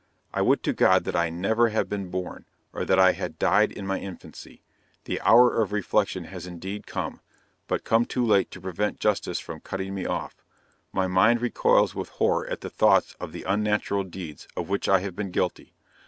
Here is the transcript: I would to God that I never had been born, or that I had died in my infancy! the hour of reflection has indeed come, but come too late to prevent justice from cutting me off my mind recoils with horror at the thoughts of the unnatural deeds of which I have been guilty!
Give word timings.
I 0.33 0.41
would 0.41 0.63
to 0.63 0.73
God 0.73 1.03
that 1.03 1.15
I 1.15 1.29
never 1.29 1.69
had 1.69 1.87
been 1.87 2.09
born, 2.09 2.45
or 2.73 2.85
that 2.85 2.97
I 2.97 3.11
had 3.11 3.37
died 3.37 3.71
in 3.71 3.85
my 3.85 3.99
infancy! 3.99 4.63
the 5.03 5.21
hour 5.21 5.55
of 5.61 5.71
reflection 5.71 6.23
has 6.23 6.47
indeed 6.47 6.87
come, 6.87 7.21
but 7.67 7.83
come 7.83 8.05
too 8.05 8.25
late 8.25 8.49
to 8.49 8.61
prevent 8.61 8.99
justice 8.99 9.37
from 9.39 9.59
cutting 9.59 9.93
me 9.93 10.07
off 10.07 10.43
my 10.91 11.05
mind 11.05 11.39
recoils 11.39 11.93
with 11.93 12.09
horror 12.09 12.47
at 12.47 12.61
the 12.61 12.69
thoughts 12.71 13.15
of 13.19 13.31
the 13.31 13.43
unnatural 13.43 14.03
deeds 14.03 14.47
of 14.57 14.69
which 14.69 14.89
I 14.89 15.01
have 15.01 15.15
been 15.15 15.29
guilty! 15.29 15.75